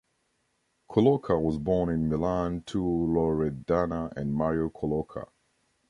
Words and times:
Colloca 0.89 1.39
was 1.39 1.59
born 1.59 1.87
in 1.89 2.09
Milan 2.09 2.63
to 2.63 2.79
Loredana 2.79 4.11
and 4.17 4.33
Mario 4.33 4.69
Colloca. 4.69 5.27